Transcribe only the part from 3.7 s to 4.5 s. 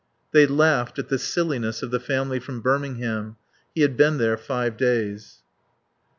He had been there